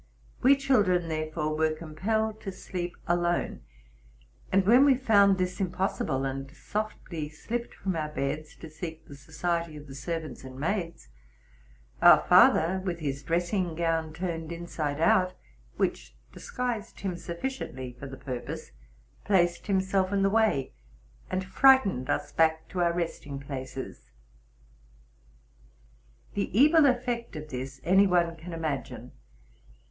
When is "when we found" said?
4.65-5.37